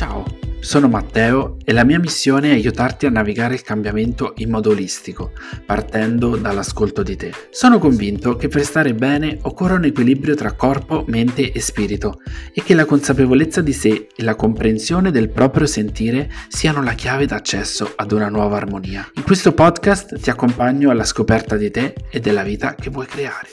[0.00, 0.24] Ciao,
[0.60, 5.32] sono Matteo e la mia missione è aiutarti a navigare il cambiamento in modo olistico,
[5.66, 7.34] partendo dall'ascolto di te.
[7.50, 12.22] Sono convinto che per stare bene occorra un equilibrio tra corpo, mente e spirito
[12.54, 17.26] e che la consapevolezza di sé e la comprensione del proprio sentire siano la chiave
[17.26, 19.06] d'accesso ad una nuova armonia.
[19.16, 23.48] In questo podcast ti accompagno alla scoperta di te e della vita che vuoi creare.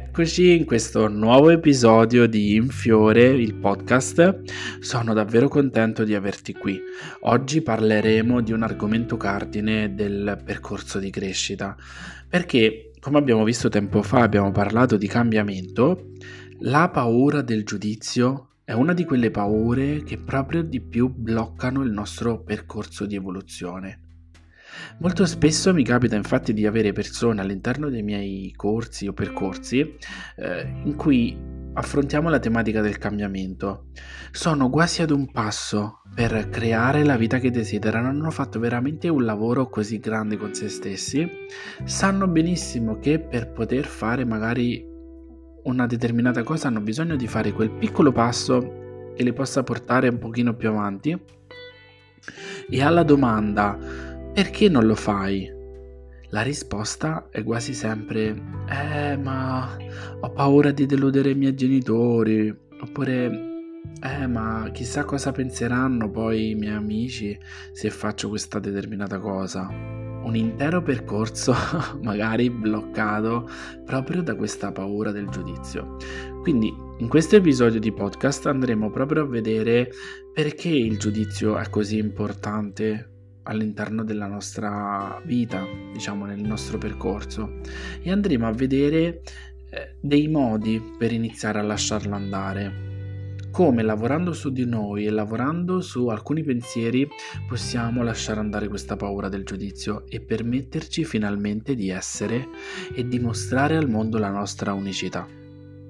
[0.00, 4.42] Eccoci in questo nuovo episodio di Infiore, il podcast.
[4.78, 6.80] Sono davvero contento di averti qui.
[7.22, 11.76] Oggi parleremo di un argomento cardine del percorso di crescita,
[12.28, 16.12] perché come abbiamo visto tempo fa, abbiamo parlato di cambiamento,
[16.60, 21.90] la paura del giudizio è una di quelle paure che proprio di più bloccano il
[21.90, 24.07] nostro percorso di evoluzione.
[24.98, 29.96] Molto spesso mi capita infatti di avere persone all'interno dei miei corsi o percorsi
[30.36, 33.86] eh, in cui affrontiamo la tematica del cambiamento.
[34.32, 39.24] Sono quasi ad un passo per creare la vita che desiderano, hanno fatto veramente un
[39.24, 41.28] lavoro così grande con se stessi,
[41.84, 44.84] sanno benissimo che per poter fare magari
[45.64, 50.18] una determinata cosa hanno bisogno di fare quel piccolo passo che li possa portare un
[50.18, 51.16] pochino più avanti.
[52.70, 53.78] E alla domanda
[54.38, 55.52] perché non lo fai?
[56.28, 59.76] La risposta è quasi sempre Eh, ma
[60.20, 62.56] ho paura di deludere i miei genitori.
[62.80, 63.46] Oppure
[64.00, 67.36] Eh, ma chissà cosa penseranno poi i miei amici
[67.72, 69.66] se faccio questa determinata cosa.
[69.66, 71.52] Un intero percorso
[72.02, 73.50] magari bloccato
[73.84, 75.96] proprio da questa paura del giudizio.
[76.42, 79.90] Quindi in questo episodio di podcast andremo proprio a vedere
[80.32, 83.16] perché il giudizio è così importante
[83.48, 87.60] all'interno della nostra vita, diciamo nel nostro percorso
[88.00, 89.22] e andremo a vedere
[89.70, 92.86] eh, dei modi per iniziare a lasciarlo andare.
[93.50, 97.08] Come lavorando su di noi e lavorando su alcuni pensieri
[97.48, 102.48] possiamo lasciare andare questa paura del giudizio e permetterci finalmente di essere
[102.94, 105.26] e dimostrare al mondo la nostra unicità.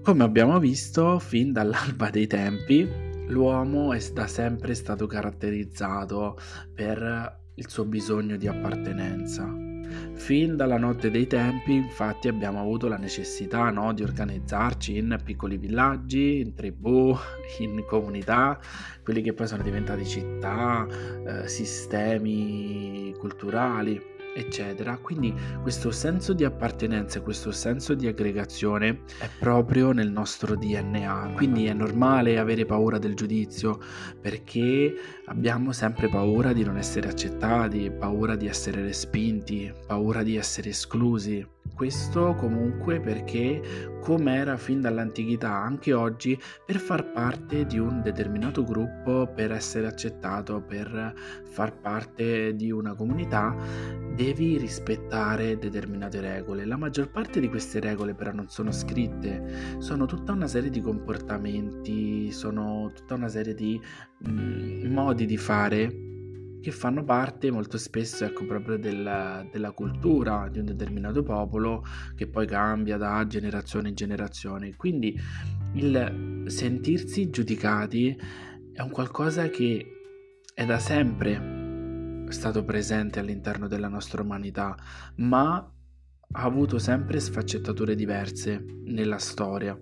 [0.02, 2.88] Come abbiamo visto fin dall'alba dei tempi,
[3.26, 6.38] l'uomo è da sempre stato caratterizzato
[6.72, 9.66] per il suo bisogno di appartenenza.
[10.14, 15.56] Fin dalla notte dei tempi, infatti, abbiamo avuto la necessità no, di organizzarci in piccoli
[15.56, 17.16] villaggi, in tribù,
[17.60, 18.58] in comunità,
[19.02, 20.86] quelli che poi sono diventati città,
[21.26, 24.98] eh, sistemi culturali eccetera.
[24.98, 31.32] Quindi questo senso di appartenenza, questo senso di aggregazione è proprio nel nostro DNA.
[31.34, 33.78] Quindi è normale avere paura del giudizio
[34.20, 34.94] perché
[35.26, 41.56] abbiamo sempre paura di non essere accettati, paura di essere respinti, paura di essere esclusi.
[41.74, 48.64] Questo comunque perché, come era fin dall'antichità, anche oggi, per far parte di un determinato
[48.64, 51.14] gruppo, per essere accettato, per
[51.44, 53.56] far parte di una comunità,
[54.14, 56.64] devi rispettare determinate regole.
[56.64, 60.80] La maggior parte di queste regole però non sono scritte, sono tutta una serie di
[60.80, 63.80] comportamenti, sono tutta una serie di
[64.18, 66.07] mh, mm, modi di fare
[66.60, 72.26] che fanno parte molto spesso ecco, proprio della, della, cultura di un determinato popolo che
[72.26, 74.74] poi cambia da generazione in generazione.
[74.76, 75.18] Quindi
[75.74, 78.16] il sentirsi giudicati
[78.72, 79.86] è un qualcosa che
[80.54, 84.76] è da sempre stato presente all'interno della nostra umanità,
[85.16, 85.56] ma
[86.30, 89.78] ha avuto sempre sfaccettature diverse nella storia.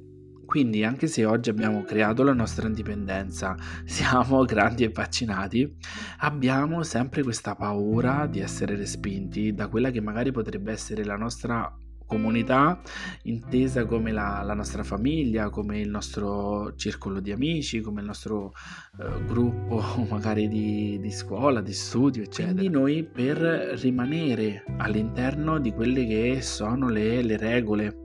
[0.47, 5.77] Quindi anche se oggi abbiamo creato la nostra indipendenza, siamo grandi e vaccinati,
[6.19, 11.71] abbiamo sempre questa paura di essere respinti da quella che magari potrebbe essere la nostra
[12.07, 12.81] comunità
[13.25, 18.53] intesa come la, la, nostra famiglia, come il nostro circolo di amici, come il nostro
[19.01, 22.55] eh, gruppo magari di, di, scuola, di studio, eccetera.
[22.55, 28.05] Quindi noi per rimanere all'interno di quelle che sono le, le regole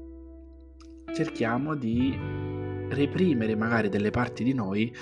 [1.13, 2.17] cerchiamo di
[2.89, 4.93] reprimere magari delle parti di noi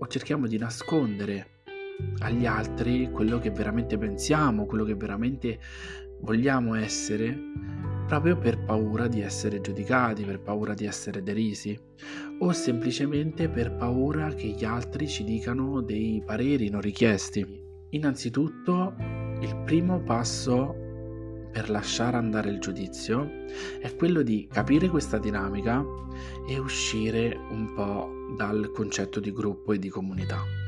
[0.00, 1.57] o cerchiamo di nascondere
[2.20, 5.58] agli altri quello che veramente pensiamo, quello che veramente
[6.20, 7.36] vogliamo essere,
[8.06, 11.78] proprio per paura di essere giudicati, per paura di essere derisi
[12.40, 17.44] o semplicemente per paura che gli altri ci dicano dei pareri non richiesti.
[17.90, 18.94] Innanzitutto,
[19.40, 20.74] il primo passo
[21.50, 23.28] per lasciare andare il giudizio
[23.80, 25.84] è quello di capire questa dinamica
[26.48, 30.67] e uscire un po' dal concetto di gruppo e di comunità.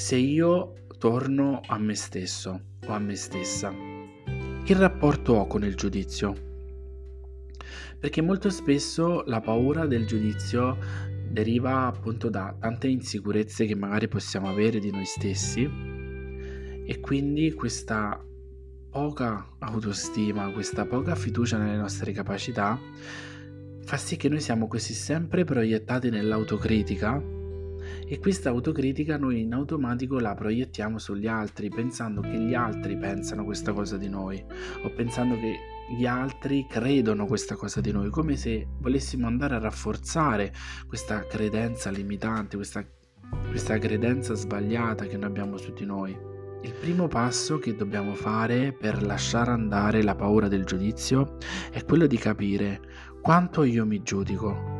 [0.00, 3.70] Se io torno a me stesso o a me stessa.
[4.64, 6.34] Che rapporto ho con il giudizio?
[7.98, 10.78] Perché molto spesso la paura del giudizio
[11.28, 15.70] deriva appunto da tante insicurezze che magari possiamo avere di noi stessi
[16.86, 18.24] e quindi questa
[18.88, 22.80] poca autostima, questa poca fiducia nelle nostre capacità
[23.82, 27.38] fa sì che noi siamo così sempre proiettati nell'autocritica
[28.12, 33.44] e questa autocritica noi in automatico la proiettiamo sugli altri pensando che gli altri pensano
[33.44, 34.44] questa cosa di noi
[34.82, 35.54] o pensando che
[35.96, 40.52] gli altri credono questa cosa di noi, come se volessimo andare a rafforzare
[40.88, 42.84] questa credenza limitante, questa,
[43.48, 46.10] questa credenza sbagliata che noi abbiamo su di noi.
[46.62, 51.36] Il primo passo che dobbiamo fare per lasciare andare la paura del giudizio
[51.70, 52.80] è quello di capire
[53.22, 54.79] quanto io mi giudico,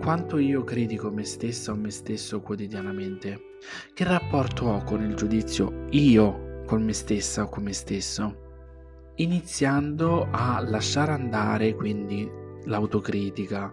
[0.00, 3.58] quanto io critico me stessa o me stesso quotidianamente,
[3.92, 9.12] che rapporto ho con il giudizio io con me stessa o con me stesso?
[9.16, 12.26] Iniziando a lasciare andare quindi
[12.64, 13.72] l'autocritica,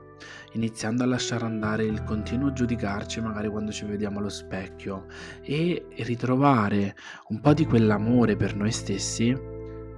[0.53, 5.05] iniziando a lasciare andare il continuo giudicarci magari quando ci vediamo allo specchio.
[5.41, 6.93] E ritrovare
[7.29, 9.33] un po' di quell'amore per noi stessi,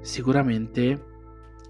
[0.01, 1.08] sicuramente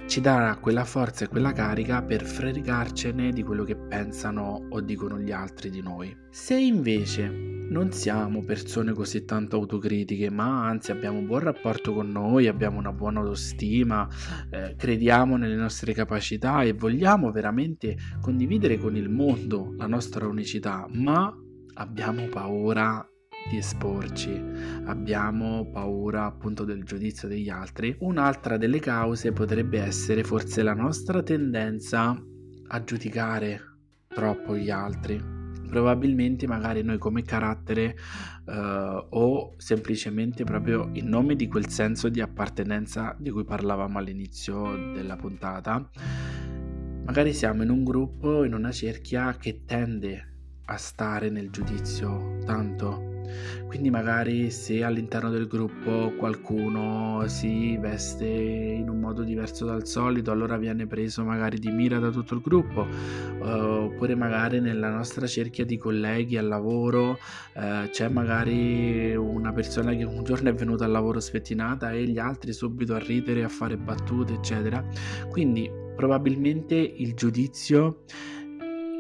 [0.10, 5.20] ci darà quella forza e quella carica per fregarcene di quello che pensano o dicono
[5.20, 6.12] gli altri di noi.
[6.32, 12.10] Se invece non siamo persone così tanto autocritiche, ma anzi abbiamo un buon rapporto con
[12.10, 14.08] noi, abbiamo una buona autostima,
[14.50, 20.88] eh, crediamo nelle nostre capacità e vogliamo veramente condividere con il mondo la nostra unicità,
[20.90, 21.32] ma
[21.76, 23.08] abbiamo paura
[23.48, 24.42] di esporci,
[24.86, 27.96] abbiamo paura appunto del giudizio degli altri.
[28.00, 32.16] Un'altra delle cause potrebbe essere forse la nostra tendenza
[32.68, 33.62] a giudicare
[34.08, 35.38] troppo gli altri.
[35.68, 37.96] Probabilmente magari noi come carattere
[38.46, 44.94] uh, o semplicemente proprio in nome di quel senso di appartenenza di cui parlavamo all'inizio
[44.94, 45.88] della puntata,
[47.06, 50.26] magari siamo in un gruppo, in una cerchia che tende
[50.66, 53.09] a stare nel giudizio tanto
[53.68, 60.32] quindi magari se all'interno del gruppo qualcuno si veste in un modo diverso dal solito,
[60.32, 62.88] allora viene preso magari di mira da tutto il gruppo,
[63.40, 69.94] uh, oppure magari nella nostra cerchia di colleghi al lavoro uh, c'è magari una persona
[69.94, 73.50] che un giorno è venuta al lavoro spettinata e gli altri subito a ridere, a
[73.50, 74.84] fare battute, eccetera.
[75.30, 78.04] Quindi probabilmente il giudizio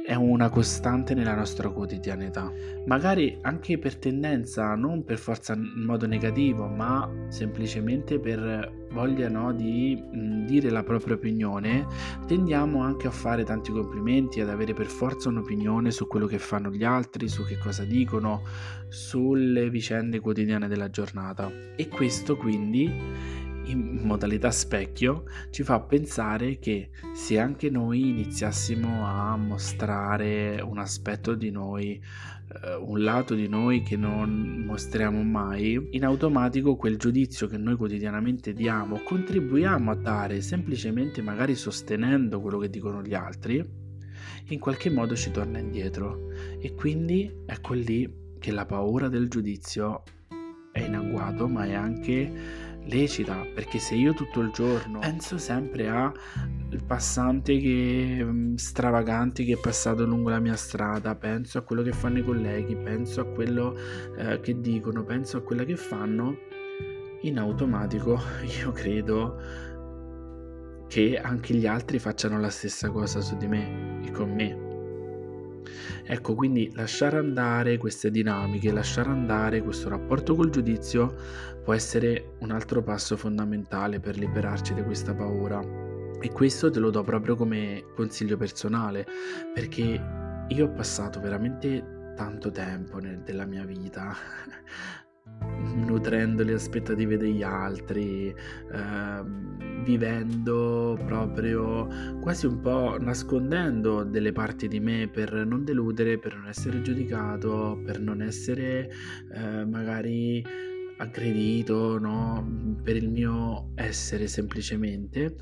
[0.09, 2.51] è una costante nella nostra quotidianità.
[2.88, 9.53] Magari anche per tendenza, non per forza in modo negativo, ma semplicemente per voglia no,
[9.53, 11.85] di mh, dire la propria opinione,
[12.25, 16.71] tendiamo anche a fare tanti complimenti, ad avere per forza un'opinione su quello che fanno
[16.71, 18.41] gli altri, su che cosa dicono,
[18.88, 21.51] sulle vicende quotidiane della giornata.
[21.75, 22.91] E questo quindi
[23.69, 31.36] in modalità specchio ci fa pensare che se anche noi iniziassimo a mostrare un aspetto
[31.36, 32.01] di noi,
[32.63, 37.75] eh, un lato di noi che non mostriamo mai, in automatico quel giudizio che noi
[37.75, 43.63] quotidianamente diamo, contribuiamo a dare semplicemente magari sostenendo quello che dicono gli altri,
[44.48, 46.31] in qualche modo ci torna indietro.
[46.60, 50.04] E quindi ecco lì che la paura del giudizio
[50.72, 55.88] è in agguato, ma è anche lecita, perché se io tutto il giorno penso sempre
[55.88, 56.13] al
[56.86, 61.91] passante che mm, stravagante che è passato lungo la mia strada, penso a quello che
[61.91, 63.75] fanno i colleghi, penso a quello
[64.17, 66.36] eh, che dicono, penso a quello che fanno,
[67.22, 68.19] in automatico
[68.62, 69.67] io credo
[70.88, 74.68] che anche gli altri facciano la stessa cosa su di me e con me.
[76.04, 81.16] Ecco, quindi lasciare andare queste dinamiche, lasciare andare questo rapporto col giudizio
[81.63, 85.62] può essere un altro passo fondamentale per liberarci di questa paura.
[86.22, 89.06] E questo te lo do proprio come consiglio personale,
[89.54, 90.01] perché
[90.48, 94.13] io ho passato veramente tanto tempo nel, della mia vita
[95.75, 98.33] nutrendo le aspettative degli altri,
[98.71, 101.88] ehm, vivendo proprio
[102.19, 107.81] quasi un po' nascondendo delle parti di me per non deludere, per non essere giudicato,
[107.83, 108.89] per non essere
[109.33, 110.45] eh, magari
[110.98, 112.77] aggredito, no?
[112.83, 115.36] per il mio essere semplicemente,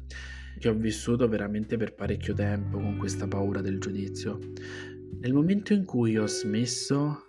[0.60, 4.40] che ho vissuto veramente per parecchio tempo con questa paura del giudizio.
[5.20, 7.24] Nel momento in cui ho smesso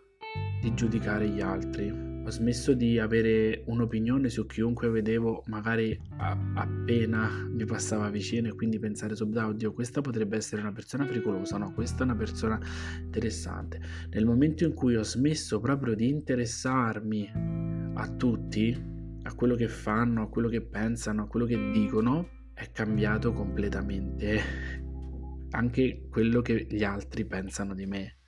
[0.60, 7.48] di giudicare gli altri, ho smesso di avere un'opinione su chiunque vedevo magari a- appena
[7.50, 11.72] mi passava vicino e quindi pensare subito, oddio, questa potrebbe essere una persona pericolosa, no,
[11.72, 12.60] questa è una persona
[13.00, 13.80] interessante.
[14.10, 17.30] Nel momento in cui ho smesso proprio di interessarmi
[17.94, 18.78] a tutti,
[19.22, 24.40] a quello che fanno, a quello che pensano, a quello che dicono, è cambiato completamente
[25.50, 28.18] anche quello che gli altri pensano di me,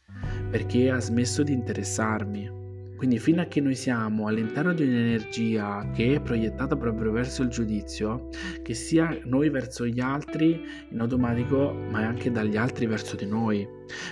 [0.49, 2.60] perché ha smesso di interessarmi.
[3.01, 7.49] Quindi fino a che noi siamo all'interno di un'energia che è proiettata proprio verso il
[7.49, 8.29] giudizio,
[8.61, 13.67] che sia noi verso gli altri in automatico, ma anche dagli altri verso di noi.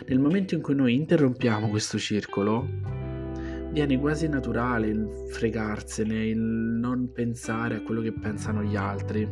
[0.07, 2.67] Nel momento in cui noi interrompiamo questo circolo,
[3.73, 9.29] viene quasi naturale il fregarsene, il non pensare a quello che pensano gli altri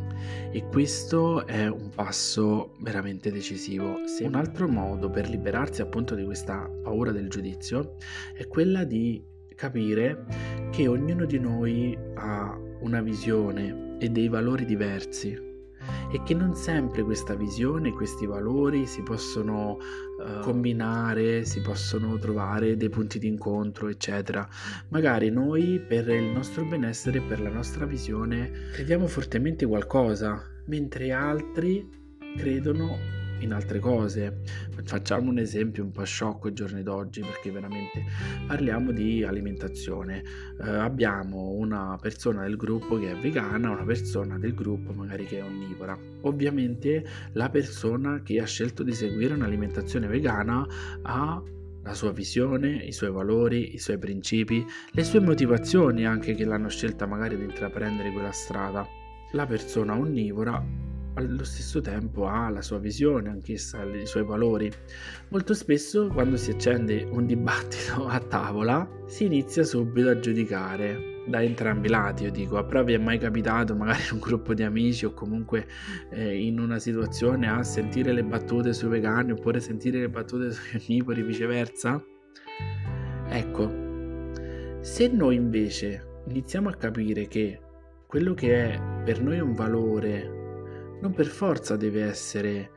[0.51, 4.05] e questo è un passo veramente decisivo.
[4.05, 7.95] Se un altro modo per liberarsi appunto di questa paura del giudizio
[8.35, 10.23] è quella di capire
[10.69, 15.45] che ognuno di noi ha una visione e dei valori diversi
[16.11, 22.77] e che non sempre questa visione, questi valori si possono uh, combinare, si possono trovare
[22.77, 24.47] dei punti di incontro, eccetera.
[24.89, 31.89] Magari noi per il nostro benessere, per la nostra visione, crediamo fortemente qualcosa, mentre altri
[32.37, 34.41] credono in altre cose.
[34.83, 38.03] Facciamo un esempio un po' sciocco ai giorni d'oggi perché veramente
[38.45, 40.23] parliamo di alimentazione.
[40.61, 45.39] Eh, abbiamo una persona del gruppo che è vegana, una persona del gruppo magari che
[45.39, 45.97] è onnivora.
[46.21, 50.65] Ovviamente la persona che ha scelto di seguire un'alimentazione vegana
[51.03, 51.41] ha
[51.87, 56.67] la sua visione, i suoi valori, i suoi principi, le sue motivazioni anche che l'hanno
[56.67, 58.85] scelta magari di intraprendere quella strada.
[59.31, 60.61] La persona onnivora
[61.17, 64.71] allo stesso tempo ha la sua visione, anch'essa i suoi valori.
[65.29, 71.41] Molto spesso quando si accende un dibattito a tavola si inizia subito a giudicare da
[71.41, 74.63] entrambi i lati, io dico, però vi è mai capitato magari in un gruppo di
[74.63, 75.67] amici o comunque
[76.11, 80.79] eh, in una situazione a sentire le battute sui vegani oppure sentire le battute sui
[80.79, 82.01] onnivori viceversa?
[83.29, 83.85] Ecco,
[84.79, 87.59] se noi invece iniziamo a capire che
[88.07, 90.36] quello che è per noi un valore
[91.01, 92.71] non per forza deve essere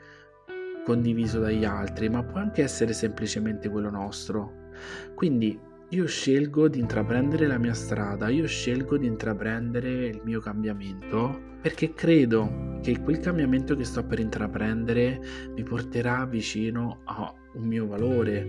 [0.84, 4.68] condiviso dagli altri, ma può anche essere semplicemente quello nostro.
[5.14, 5.58] Quindi
[5.90, 11.92] io scelgo di intraprendere la mia strada, io scelgo di intraprendere il mio cambiamento perché
[11.92, 15.20] credo che quel cambiamento che sto per intraprendere
[15.54, 18.46] mi porterà vicino a un mio valore.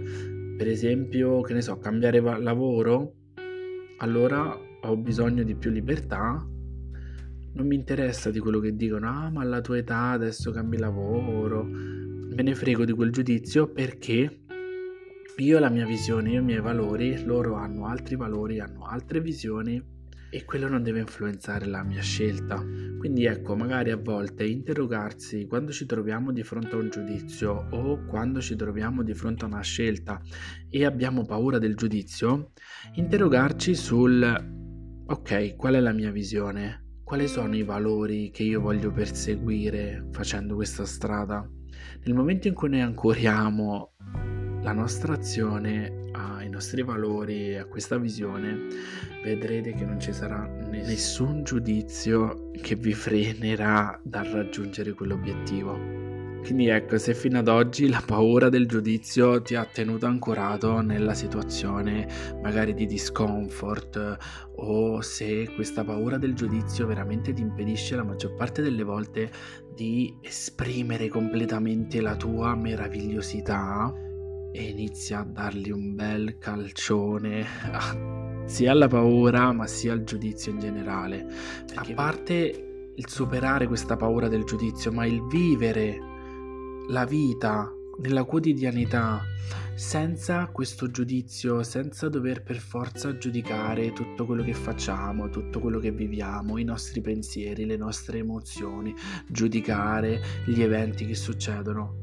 [0.57, 3.13] Per esempio, che ne so, cambiare lavoro,
[3.97, 6.47] allora ho bisogno di più libertà
[7.53, 11.63] non mi interessa di quello che dicono, ah ma alla tua età adesso cambi lavoro,
[11.63, 14.43] me ne frego di quel giudizio perché
[15.37, 19.21] io ho la mia visione, io i miei valori, loro hanno altri valori, hanno altre
[19.21, 19.81] visioni
[20.33, 22.63] e quello non deve influenzare la mia scelta.
[22.97, 28.05] Quindi ecco, magari a volte interrogarsi quando ci troviamo di fronte a un giudizio o
[28.05, 30.21] quando ci troviamo di fronte a una scelta
[30.69, 32.51] e abbiamo paura del giudizio,
[32.93, 34.23] interrogarci sul
[35.05, 36.90] ok, qual è la mia visione?
[37.11, 41.45] Quali sono i valori che io voglio perseguire facendo questa strada.
[42.05, 43.95] Nel momento in cui noi ancoriamo
[44.61, 48.57] la nostra azione ai nostri valori, a questa visione,
[49.25, 56.10] vedrete che non ci sarà nessun giudizio che vi frenerà dal raggiungere quell'obiettivo.
[56.41, 61.13] Quindi ecco, se fino ad oggi la paura del giudizio ti ha tenuto ancorato nella
[61.13, 62.07] situazione
[62.41, 64.17] magari di discomfort
[64.55, 69.31] o se questa paura del giudizio veramente ti impedisce la maggior parte delle volte
[69.73, 73.93] di esprimere completamente la tua meravigliosità
[74.51, 77.45] e inizia a dargli un bel calcione
[78.45, 81.25] sia alla paura ma sia al giudizio in generale.
[81.65, 86.09] Perché a parte il superare questa paura del giudizio, ma il vivere
[86.89, 89.21] la vita nella quotidianità
[89.75, 95.91] senza questo giudizio, senza dover per forza giudicare tutto quello che facciamo, tutto quello che
[95.91, 98.93] viviamo, i nostri pensieri, le nostre emozioni,
[99.27, 101.99] giudicare gli eventi che succedono,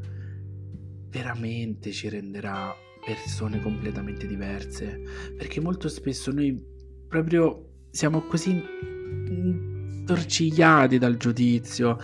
[1.11, 5.01] veramente ci renderà persone completamente diverse,
[5.37, 6.61] perché molto spesso noi
[7.07, 8.61] proprio siamo così
[10.05, 11.99] torcigliati dal giudizio,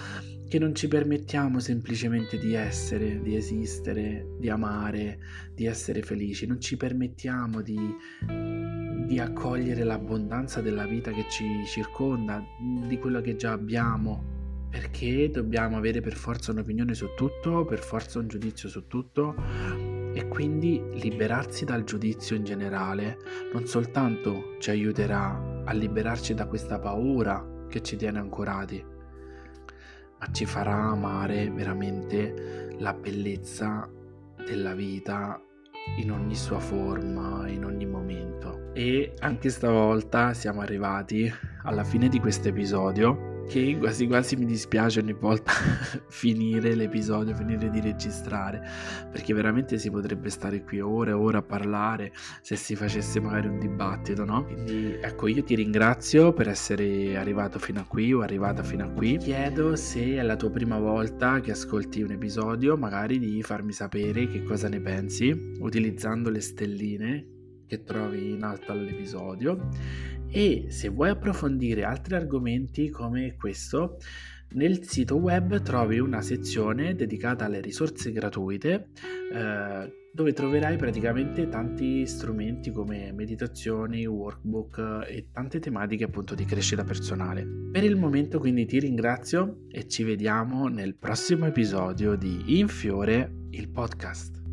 [0.55, 5.19] che non ci permettiamo semplicemente di essere, di esistere, di amare,
[5.53, 7.77] di essere felici, non ci permettiamo di,
[9.05, 12.41] di accogliere l'abbondanza della vita che ci circonda,
[12.87, 18.21] di quello che già abbiamo, perché dobbiamo avere per forza un'opinione su tutto, per forza
[18.21, 19.35] un giudizio su tutto.
[20.15, 23.19] E quindi liberarsi dal giudizio in generale
[23.53, 28.94] non soltanto ci aiuterà a liberarci da questa paura che ci tiene ancorati,
[30.19, 33.89] ma ci farà amare veramente la bellezza
[34.47, 35.41] della vita
[35.99, 38.73] in ogni sua forma, in ogni momento.
[38.77, 45.01] e anche stavolta siamo arrivati alla fine di questo episodio che quasi quasi mi dispiace
[45.01, 45.53] ogni volta
[46.09, 48.63] finire l'episodio, finire di registrare,
[49.11, 53.49] perché veramente si potrebbe stare qui ore e ore a parlare se si facesse magari
[53.49, 54.45] un dibattito, no?
[54.45, 58.89] Quindi ecco, io ti ringrazio per essere arrivato fino a qui o arrivata fino a
[58.89, 59.19] qui.
[59.19, 64.29] Chiedo se è la tua prima volta che ascolti un episodio, magari di farmi sapere
[64.29, 67.34] che cosa ne pensi utilizzando le stelline
[67.75, 69.69] che trovi in alto all'episodio
[70.29, 73.99] e se vuoi approfondire altri argomenti come questo
[74.55, 78.89] nel sito web trovi una sezione dedicata alle risorse gratuite
[79.33, 86.85] eh, dove troverai praticamente tanti strumenti come meditazioni, workbook e tante tematiche appunto di crescita
[86.85, 87.45] personale.
[87.73, 93.69] Per il momento quindi ti ringrazio e ci vediamo nel prossimo episodio di Infiore il
[93.69, 94.44] podcast.